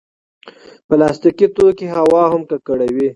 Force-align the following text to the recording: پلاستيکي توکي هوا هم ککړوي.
پلاستيکي 0.87 1.47
توکي 1.55 1.87
هوا 1.95 2.23
هم 2.31 2.41
ککړوي. 2.49 3.07